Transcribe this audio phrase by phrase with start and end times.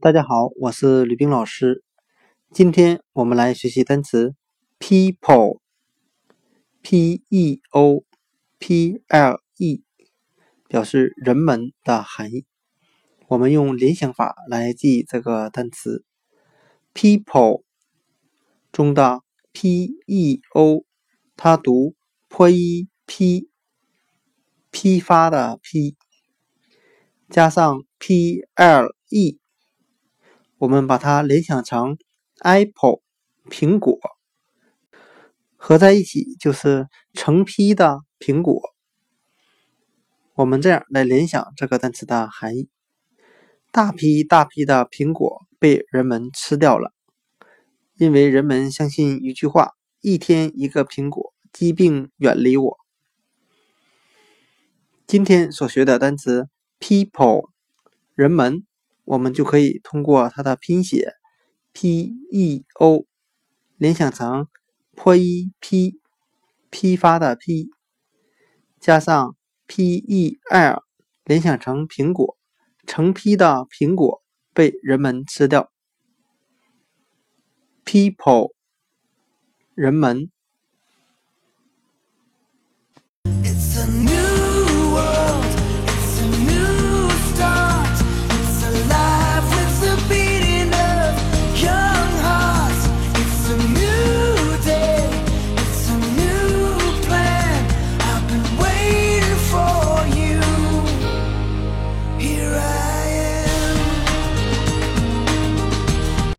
[0.00, 1.82] 大家好，我是吕冰老师。
[2.52, 4.36] 今天我们来学习单词
[4.78, 5.60] people，p
[7.28, 8.04] e o
[8.60, 9.82] p l e，
[10.68, 12.46] 表示人们的含义。
[13.26, 16.04] 我们用联想法来记这个单词
[16.94, 17.64] people
[18.70, 19.22] 中的
[19.52, 20.84] p e o，
[21.36, 21.96] 它读
[22.28, 23.50] p p，
[24.70, 25.96] 批发的批，
[27.28, 29.40] 加上 p l e。
[30.58, 31.96] 我们把它联想成
[32.40, 33.00] apple
[33.48, 33.96] 苹果，
[35.56, 38.60] 合在一起就是成批的苹果。
[40.34, 42.68] 我们这样来联想这个单词的含义：
[43.70, 46.92] 大批大批的苹果被人们吃掉了，
[47.94, 52.76] 因为人们相信一句话：一天一个苹果，疾病远离我。
[55.06, 56.48] 今天所学的单词
[56.80, 57.50] people
[58.16, 58.64] 人们。
[59.08, 61.14] 我们就可以通过它的拼写
[61.72, 63.06] p e o
[63.78, 64.48] 联想成
[64.94, 65.98] p i p
[66.68, 67.70] 批发的批，
[68.78, 69.34] 加上
[69.66, 70.82] p e l
[71.24, 72.36] 联想成苹果
[72.86, 75.72] 成批的苹果被人们吃掉
[77.86, 78.52] people
[79.74, 80.30] 人们。